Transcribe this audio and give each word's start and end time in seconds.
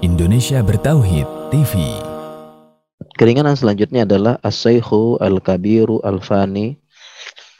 Indonesia 0.00 0.64
Bertauhid 0.64 1.28
TV. 1.52 1.76
Keringanan 3.20 3.52
selanjutnya 3.52 4.08
adalah 4.08 4.40
as-saykhu 4.40 5.20
al-kabiru 5.20 6.00
al-fani. 6.00 6.80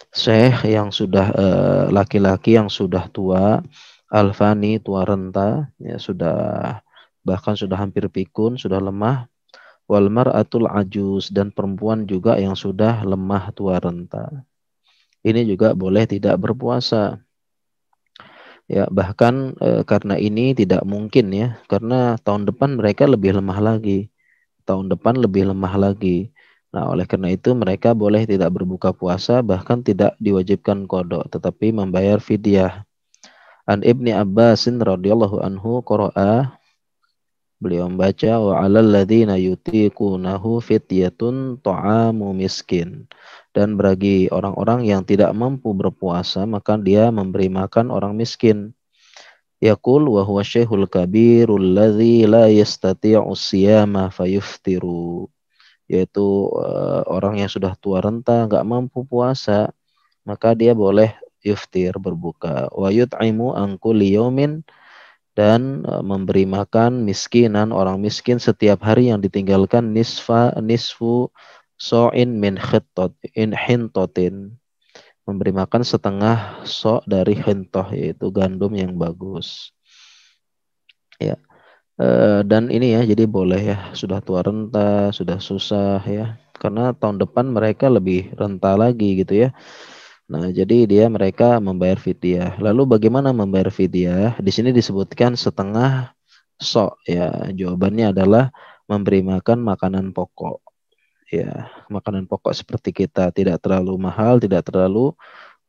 Syekh 0.08 0.64
yang 0.64 0.88
sudah 0.88 1.36
eh, 1.36 1.84
laki-laki 1.92 2.56
uh, 2.56 2.64
yang 2.64 2.68
sudah 2.72 3.12
tua, 3.12 3.60
al-fani 4.08 4.80
tua 4.80 5.04
renta, 5.04 5.68
ya 5.76 6.00
sudah 6.00 6.80
bahkan 7.20 7.60
sudah 7.60 7.76
hampir 7.76 8.08
pikun, 8.08 8.56
sudah 8.56 8.80
lemah. 8.80 9.28
Wal 9.84 10.08
mar'atul 10.08 10.64
ajuz 10.64 11.28
dan 11.28 11.52
perempuan 11.52 12.08
juga 12.08 12.40
yang 12.40 12.56
sudah 12.56 13.04
lemah 13.04 13.52
tua 13.52 13.76
renta. 13.84 14.48
Ini 15.20 15.44
juga 15.44 15.76
boleh 15.76 16.08
tidak 16.08 16.40
berpuasa 16.40 17.20
Ya, 18.70 18.86
bahkan 18.86 19.58
e, 19.58 19.82
karena 19.82 20.14
ini 20.14 20.54
tidak 20.54 20.86
mungkin 20.86 21.34
ya, 21.34 21.58
karena 21.66 22.14
tahun 22.22 22.46
depan 22.46 22.78
mereka 22.78 23.02
lebih 23.10 23.34
lemah 23.34 23.58
lagi. 23.58 24.14
Tahun 24.62 24.86
depan 24.86 25.18
lebih 25.18 25.50
lemah 25.50 25.74
lagi. 25.74 26.30
Nah, 26.70 26.86
oleh 26.86 27.02
karena 27.02 27.34
itu 27.34 27.50
mereka 27.58 27.98
boleh 27.98 28.22
tidak 28.30 28.54
berbuka 28.54 28.94
puasa, 28.94 29.42
bahkan 29.42 29.82
tidak 29.82 30.14
diwajibkan 30.22 30.86
kodok, 30.86 31.26
tetapi 31.34 31.74
membayar 31.74 32.22
fidyah. 32.22 32.86
An 33.66 33.82
Ibni 33.82 34.14
Abbasin 34.14 34.78
radhiyallahu 34.78 35.42
anhu 35.42 35.82
qara'a 35.82 36.54
beliau 37.58 37.90
membaca 37.90 38.38
wa 38.38 38.54
'alal 38.62 38.86
ladzina 38.86 39.34
yutiqunahu 39.34 40.62
fidyatun 40.62 41.58
ta'amu 41.60 42.32
miskin 42.38 43.10
dan 43.50 43.74
bagi 43.74 44.30
orang-orang 44.30 44.86
yang 44.86 45.02
tidak 45.02 45.34
mampu 45.34 45.74
berpuasa 45.74 46.46
maka 46.46 46.78
dia 46.78 47.10
memberi 47.10 47.50
makan 47.50 47.90
orang 47.90 48.14
miskin. 48.14 48.74
Yaqul 49.60 50.08
wa 50.08 50.24
huwa 50.24 50.40
syekhul 50.40 50.88
kabirul 50.88 51.76
ladzi 51.76 52.24
la 52.24 52.48
yastati'u 52.48 53.28
siyama 53.36 54.08
fayuftiru. 54.08 55.28
Yaitu 55.90 56.48
uh, 56.54 57.02
orang 57.10 57.42
yang 57.42 57.50
sudah 57.50 57.74
tua 57.76 58.00
renta 58.00 58.46
nggak 58.46 58.64
mampu 58.64 59.02
puasa 59.04 59.74
maka 60.22 60.54
dia 60.54 60.72
boleh 60.72 61.12
yuftir 61.42 61.92
berbuka. 61.98 62.70
Wa 62.72 62.88
yut'imu 62.88 63.52
an 63.58 63.76
kulli 63.76 64.14
yawmin 64.14 64.64
dan 65.34 65.82
uh, 65.84 66.00
memberi 66.00 66.46
makan 66.46 67.02
miskinan 67.04 67.74
orang 67.74 68.00
miskin 68.00 68.38
setiap 68.40 68.80
hari 68.80 69.12
yang 69.12 69.20
ditinggalkan 69.20 69.92
nisfa 69.92 70.56
nisfu 70.62 71.28
so'in 71.80 72.36
min 72.36 72.60
khittot 72.60 73.16
in 73.32 73.56
hintotin 73.56 74.60
memberi 75.24 75.56
makan 75.56 75.80
setengah 75.80 76.60
so 76.68 77.00
dari 77.08 77.32
hintoh 77.32 77.88
yaitu 77.96 78.28
gandum 78.28 78.76
yang 78.76 79.00
bagus 79.00 79.72
ya 81.16 81.40
e, 81.96 82.06
dan 82.44 82.68
ini 82.68 82.92
ya 82.92 83.00
jadi 83.08 83.24
boleh 83.24 83.62
ya 83.64 83.78
sudah 83.96 84.20
tua 84.20 84.44
renta 84.44 85.08
sudah 85.16 85.40
susah 85.40 86.04
ya 86.04 86.36
karena 86.60 86.92
tahun 86.92 87.16
depan 87.16 87.48
mereka 87.48 87.88
lebih 87.88 88.36
renta 88.36 88.76
lagi 88.76 89.24
gitu 89.24 89.48
ya 89.48 89.50
Nah, 90.30 90.46
jadi 90.54 90.86
dia 90.86 91.10
mereka 91.10 91.58
membayar 91.58 91.98
fidyah. 91.98 92.54
Lalu 92.62 92.86
bagaimana 92.86 93.34
membayar 93.34 93.66
fidyah? 93.66 94.38
Di 94.38 94.54
sini 94.54 94.70
disebutkan 94.70 95.34
setengah 95.34 96.14
sok 96.54 97.02
ya. 97.02 97.50
Jawabannya 97.50 98.14
adalah 98.14 98.54
memberi 98.86 99.26
makan 99.26 99.58
makanan 99.66 100.14
pokok 100.14 100.69
ya 101.30 101.70
makanan 101.86 102.26
pokok 102.26 102.52
seperti 102.52 102.90
kita 102.90 103.30
tidak 103.30 103.62
terlalu 103.62 103.94
mahal 103.96 104.42
tidak 104.42 104.66
terlalu 104.66 105.14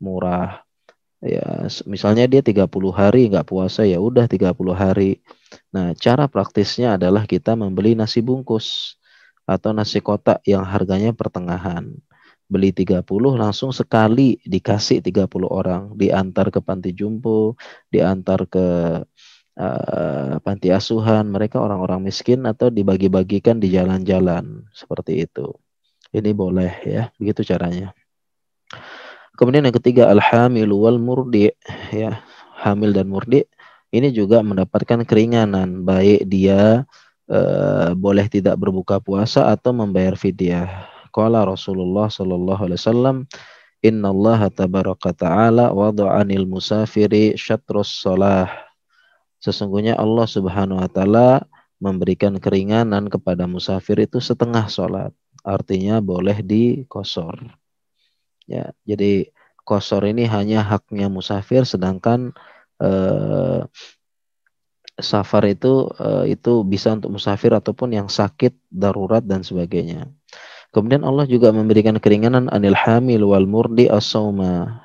murah. 0.02 0.66
Ya 1.22 1.70
misalnya 1.86 2.26
dia 2.26 2.42
30 2.42 2.66
hari 2.90 3.30
nggak 3.30 3.46
puasa 3.46 3.86
ya 3.86 4.02
udah 4.02 4.26
30 4.26 4.74
hari. 4.74 5.22
Nah 5.70 5.94
cara 5.94 6.26
praktisnya 6.26 6.98
adalah 6.98 7.30
kita 7.30 7.54
membeli 7.54 7.94
nasi 7.94 8.26
bungkus 8.26 8.98
atau 9.46 9.70
nasi 9.70 10.02
kotak 10.02 10.42
yang 10.50 10.66
harganya 10.66 11.14
pertengahan. 11.14 11.94
Beli 12.50 12.74
30 12.74 13.06
langsung 13.38 13.70
sekali 13.72 14.42
dikasih 14.44 15.06
30 15.06 15.46
orang. 15.46 15.94
Diantar 15.94 16.50
ke 16.50 16.60
panti 16.60 16.92
jumbo 16.92 17.54
diantar 17.94 18.50
ke 18.50 18.66
uh, 19.58 20.38
panti 20.44 20.70
asuhan, 20.72 21.28
mereka 21.32 21.60
orang-orang 21.60 22.06
miskin 22.06 22.44
atau 22.48 22.72
dibagi-bagikan 22.72 23.60
di 23.60 23.72
jalan-jalan 23.72 24.68
seperti 24.72 25.26
itu. 25.28 25.52
Ini 26.12 26.36
boleh 26.36 26.72
ya, 26.84 27.04
begitu 27.16 27.48
caranya. 27.48 27.96
Kemudian 29.40 29.64
yang 29.64 29.76
ketiga 29.76 30.12
al-hamilu 30.12 30.86
wal 30.86 31.00
murdi 31.00 31.50
ya, 31.90 32.22
hamil 32.62 32.92
dan 32.92 33.08
murdi 33.10 33.48
ini 33.92 34.12
juga 34.16 34.40
mendapatkan 34.40 35.04
keringanan 35.04 35.84
baik 35.84 36.24
dia 36.28 36.88
uh, 37.28 37.92
boleh 37.92 38.28
tidak 38.32 38.56
berbuka 38.56 39.04
puasa 39.04 39.52
atau 39.52 39.76
membayar 39.76 40.16
fidyah. 40.16 40.88
Qala 41.12 41.44
Rasulullah 41.44 42.08
sallallahu 42.08 42.72
alaihi 42.72 42.80
wasallam 42.80 43.18
Inna 43.84 44.14
Allah 44.14 44.48
tabaraka 44.48 45.12
ta'ala 45.12 45.74
wada'anil 45.76 46.48
musafiri 46.48 47.34
syatrus 47.36 48.06
salah 48.06 48.71
Sesungguhnya 49.42 49.98
Allah 49.98 50.30
Subhanahu 50.30 50.80
wa 50.80 50.90
taala 50.90 51.50
memberikan 51.82 52.38
keringanan 52.38 53.10
kepada 53.10 53.50
musafir 53.50 53.98
itu 53.98 54.22
setengah 54.22 54.70
sholat. 54.70 55.12
Artinya 55.42 55.98
boleh 55.98 56.46
dikosor. 56.46 57.58
Ya, 58.46 58.70
jadi 58.86 59.34
kosor 59.66 60.06
ini 60.06 60.30
hanya 60.30 60.62
haknya 60.62 61.10
musafir 61.10 61.66
sedangkan 61.66 62.38
eh, 62.78 63.66
safar 65.02 65.44
itu 65.50 65.90
eh, 65.98 66.38
itu 66.38 66.62
bisa 66.62 66.94
untuk 66.94 67.18
musafir 67.18 67.50
ataupun 67.58 67.98
yang 67.98 68.08
sakit, 68.08 68.54
darurat 68.70 69.26
dan 69.26 69.42
sebagainya. 69.42 70.06
Kemudian 70.72 71.04
Allah 71.04 71.28
juga 71.28 71.52
memberikan 71.52 72.00
keringanan 72.00 72.48
anil 72.48 72.78
hamil 72.78 73.28
wal 73.28 73.50
murdi 73.50 73.92
as 73.92 74.14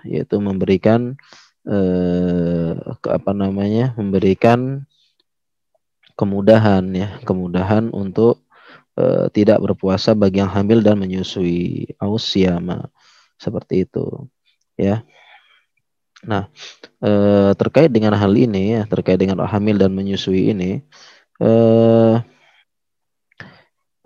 yaitu 0.02 0.36
memberikan 0.40 1.14
eh, 1.68 2.74
apa 3.04 3.36
namanya 3.36 3.92
memberikan 3.98 4.88
kemudahan 6.16 6.84
ya 6.96 7.08
kemudahan 7.28 7.92
untuk 7.92 8.40
eh, 8.96 9.28
tidak 9.30 9.60
berpuasa 9.60 10.16
bagi 10.16 10.40
yang 10.40 10.50
hamil 10.50 10.80
dan 10.80 10.96
menyusui 10.96 11.92
ausiama 12.00 12.88
seperti 13.36 13.84
itu 13.84 14.26
ya 14.80 15.04
nah 16.24 16.48
eh, 17.04 17.52
terkait 17.54 17.92
dengan 17.92 18.16
hal 18.16 18.32
ini 18.32 18.80
ya 18.80 18.82
terkait 18.88 19.20
dengan 19.20 19.44
hamil 19.44 19.76
dan 19.76 19.92
menyusui 19.92 20.56
ini 20.56 20.80
eh, 21.44 22.16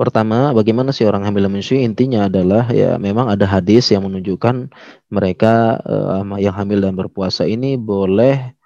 Pertama, 0.00 0.56
bagaimana 0.56 0.96
sih 0.96 1.04
orang 1.04 1.28
hamil 1.28 1.44
dan 1.44 1.52
menyusui? 1.52 1.84
Intinya 1.84 2.24
adalah 2.24 2.72
ya 2.72 2.96
memang 2.96 3.28
ada 3.28 3.44
hadis 3.44 3.92
yang 3.92 4.08
menunjukkan 4.08 4.72
mereka 5.12 5.76
uh, 5.84 6.24
yang 6.40 6.56
hamil 6.56 6.80
dan 6.80 6.96
berpuasa 6.96 7.44
ini 7.44 7.76
boleh 7.76 8.56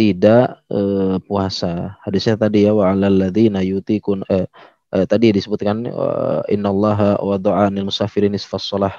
tidak 0.00 0.64
uh, 0.72 1.20
puasa. 1.20 2.00
Hadisnya 2.00 2.40
tadi 2.40 2.64
ya 2.64 2.72
wa 2.72 2.88
yutikun 3.60 4.24
eh, 4.32 4.48
eh, 4.96 5.04
tadi 5.04 5.36
disebutkan 5.36 5.84
uh, 5.92 6.40
innallaha 6.48 7.20
wada'a 7.20 7.68
musafirin 7.84 8.32
isfas 8.32 8.64
shalah 8.64 8.96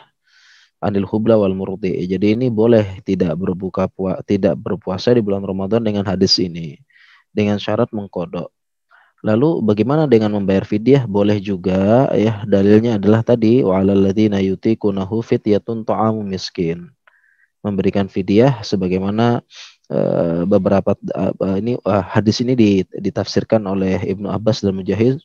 anil 0.77 1.09
hubla 1.09 1.41
wal 1.41 1.57
murdi. 1.57 2.05
Jadi 2.05 2.37
ini 2.37 2.53
boleh 2.53 3.01
tidak 3.01 3.33
berbuka 3.33 3.89
puasa 3.89 4.21
tidak 4.29 4.61
berpuasa 4.61 5.17
di 5.17 5.25
bulan 5.25 5.41
Ramadan 5.41 5.81
dengan 5.81 6.05
hadis 6.05 6.37
ini 6.37 6.77
dengan 7.33 7.57
syarat 7.57 7.89
mengkodok. 7.89 8.53
Lalu 9.25 9.61
bagaimana 9.65 10.05
dengan 10.05 10.37
membayar 10.37 10.65
fidyah? 10.65 11.09
Boleh 11.09 11.41
juga 11.41 12.09
ya. 12.13 12.45
Dalilnya 12.45 13.01
adalah 13.01 13.25
tadi 13.25 13.65
wa 13.65 13.81
yutiqunahu 13.81 15.21
fidyatun 15.25 15.81
ta'amu 15.85 16.21
miskin. 16.25 16.93
Memberikan 17.61 18.09
fidyah 18.09 18.65
sebagaimana 18.65 19.45
uh, 19.91 20.47
beberapa 20.47 20.95
uh, 20.95 21.57
ini 21.59 21.75
uh, 21.83 22.01
hadis 22.01 22.39
ini 22.39 22.55
ditafsirkan 22.87 23.67
oleh 23.67 23.99
Ibnu 23.99 24.31
Abbas 24.31 24.63
dan 24.63 24.79
Mujahid 24.79 25.19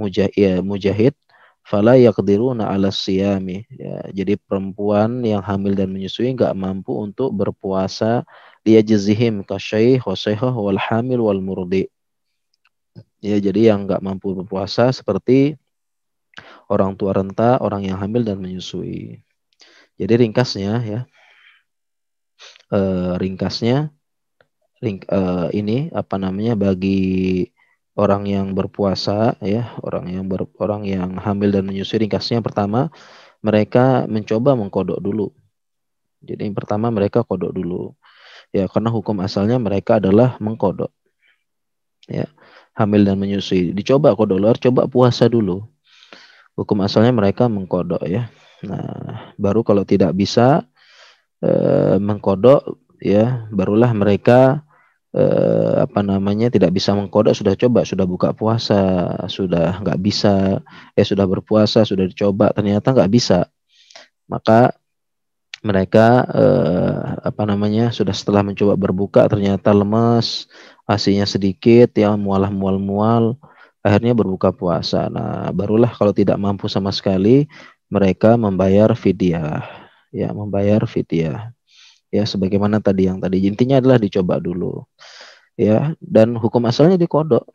Mujahid, 0.00 0.34
ya, 0.34 0.58
Mujahid 0.64 1.14
fala 1.60 1.94
yaqdiruna 1.94 2.72
'ala 2.72 2.88
siyami. 2.88 3.68
Ya, 3.70 4.02
jadi 4.10 4.40
perempuan 4.40 5.20
yang 5.22 5.44
hamil 5.44 5.76
dan 5.76 5.92
menyusui 5.92 6.32
enggak 6.32 6.56
mampu 6.56 6.96
untuk 6.96 7.30
berpuasa 7.36 8.24
dia 8.64 8.80
jazihim 8.80 9.44
kasyaih 9.44 10.00
wa 10.04 10.16
wal 10.56 10.80
hamil 10.80 11.20
wal 11.28 11.40
murdi 11.40 11.88
Ya, 13.20 13.36
jadi 13.36 13.72
yang 13.72 13.84
nggak 13.84 14.00
mampu 14.00 14.32
berpuasa 14.32 14.88
seperti 14.96 15.60
orang 16.72 16.96
tua 16.96 17.12
renta, 17.12 17.60
orang 17.60 17.84
yang 17.84 18.00
hamil 18.00 18.24
dan 18.24 18.40
menyusui. 18.40 19.20
Jadi 20.00 20.14
ringkasnya 20.24 20.72
ya, 20.80 21.00
eh, 22.72 23.12
ringkasnya 23.20 23.92
ring, 24.80 25.04
eh, 25.04 25.48
ini 25.56 25.88
apa 25.92 26.16
namanya 26.16 26.56
bagi 26.56 27.46
orang 27.96 28.24
yang 28.28 28.56
berpuasa 28.56 29.36
ya, 29.44 29.76
orang 29.84 30.08
yang 30.08 30.24
ber, 30.26 30.48
orang 30.60 30.88
yang 30.88 31.20
hamil 31.20 31.52
dan 31.52 31.68
menyusui 31.68 32.00
ringkasnya 32.02 32.40
pertama 32.40 32.88
mereka 33.44 34.04
mencoba 34.08 34.56
mengkodok 34.56 35.00
dulu. 35.00 35.32
Jadi 36.20 36.48
yang 36.48 36.56
pertama 36.56 36.92
mereka 36.92 37.24
kodok 37.24 37.56
dulu. 37.56 37.96
Ya, 38.52 38.68
karena 38.68 38.92
hukum 38.92 39.22
asalnya 39.24 39.56
mereka 39.56 39.96
adalah 40.02 40.36
mengkodok. 40.42 40.92
Ya 42.10 42.28
hamil 42.80 43.04
dan 43.04 43.20
menyusui. 43.20 43.76
Dicoba 43.76 44.16
kodok 44.16 44.56
coba 44.56 44.88
puasa 44.88 45.26
dulu. 45.26 45.60
Hukum 46.56 46.80
asalnya 46.84 47.12
mereka 47.12 47.48
mengkodok 47.48 48.04
ya. 48.08 48.28
Nah, 48.64 49.32
baru 49.40 49.64
kalau 49.64 49.84
tidak 49.88 50.12
bisa 50.12 50.64
eh, 51.40 51.96
mengkodok 51.96 52.80
ya, 53.00 53.48
barulah 53.48 53.92
mereka 53.96 54.64
eh, 55.14 55.74
apa 55.84 56.00
namanya 56.06 56.50
tidak 56.52 56.70
bisa 56.74 56.94
mengkodok 56.94 57.34
sudah 57.34 57.54
coba 57.58 57.82
sudah 57.82 58.06
buka 58.06 58.30
puasa 58.34 59.14
sudah 59.26 59.82
nggak 59.82 59.98
bisa 59.98 60.62
ya 60.94 61.04
sudah 61.06 61.26
berpuasa 61.26 61.82
sudah 61.82 62.06
dicoba 62.06 62.54
ternyata 62.54 62.94
nggak 62.94 63.10
bisa. 63.10 63.46
Maka 64.30 64.74
mereka 65.60 66.24
eh, 66.32 66.98
apa 67.26 67.42
namanya 67.44 67.92
sudah 67.92 68.14
setelah 68.16 68.40
mencoba 68.46 68.74
berbuka 68.78 69.28
ternyata 69.28 69.74
lemas 69.76 70.48
asinya 70.88 71.28
sedikit 71.28 71.92
ya 71.92 72.16
mualah 72.16 72.48
mual 72.48 72.80
mual 72.80 73.24
akhirnya 73.84 74.14
berbuka 74.14 74.54
puasa. 74.54 75.10
Nah 75.10 75.50
barulah 75.52 75.90
kalau 75.92 76.14
tidak 76.14 76.38
mampu 76.40 76.70
sama 76.70 76.94
sekali 76.94 77.50
mereka 77.90 78.38
membayar 78.38 78.94
fidyah. 78.94 79.66
Ya 80.10 80.34
membayar 80.34 80.82
fidyah 80.90 81.54
ya 82.10 82.26
sebagaimana 82.26 82.82
tadi 82.82 83.06
yang 83.08 83.22
tadi. 83.22 83.46
Intinya 83.46 83.78
adalah 83.78 83.96
dicoba 83.96 84.42
dulu. 84.42 84.82
Ya 85.54 85.94
dan 86.02 86.36
hukum 86.36 86.66
asalnya 86.66 86.98
dikodok. 87.00 87.46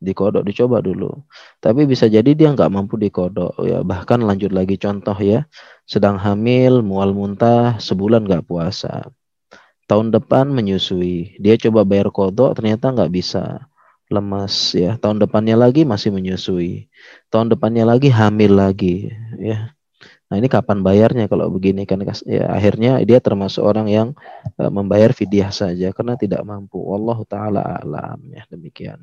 Dikodok 0.00 0.46
dicoba 0.48 0.80
dulu. 0.80 1.12
Tapi 1.60 1.84
bisa 1.84 2.08
jadi 2.08 2.32
dia 2.32 2.48
nggak 2.54 2.72
mampu 2.72 2.96
dikodok. 2.96 3.60
Ya 3.66 3.84
bahkan 3.84 4.24
lanjut 4.24 4.54
lagi 4.54 4.80
contoh 4.80 5.16
ya. 5.18 5.44
Sedang 5.84 6.16
hamil 6.16 6.80
mual 6.80 7.12
muntah 7.12 7.76
sebulan 7.76 8.24
nggak 8.24 8.48
puasa. 8.48 9.12
Tahun 9.90 10.14
depan 10.14 10.48
menyusui. 10.48 11.36
Dia 11.42 11.58
coba 11.60 11.84
bayar 11.84 12.08
kodok 12.14 12.56
ternyata 12.56 12.94
nggak 12.94 13.12
bisa. 13.12 13.68
Lemas 14.08 14.72
ya. 14.72 14.96
Tahun 14.96 15.20
depannya 15.20 15.58
lagi 15.58 15.84
masih 15.84 16.14
menyusui. 16.14 16.88
Tahun 17.28 17.52
depannya 17.52 17.84
lagi 17.84 18.08
hamil 18.08 18.56
lagi 18.56 19.12
ya 19.36 19.74
Nah 20.30 20.38
ini 20.38 20.46
kapan 20.46 20.78
bayarnya 20.86 21.26
kalau 21.26 21.50
begini 21.50 21.82
kan 21.90 21.98
ya 22.22 22.46
akhirnya 22.54 23.02
dia 23.02 23.18
termasuk 23.18 23.66
orang 23.66 23.90
yang 23.90 24.08
uh, 24.62 24.70
membayar 24.70 25.10
fidyah 25.10 25.50
saja 25.50 25.90
karena 25.90 26.14
tidak 26.14 26.46
mampu. 26.46 26.78
Wallahu 26.78 27.26
taala 27.26 27.82
alam 27.82 28.22
ya 28.30 28.46
demikian. 28.46 29.02